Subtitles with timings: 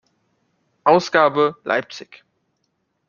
[0.83, 2.23] Ausgabe, Leipzig.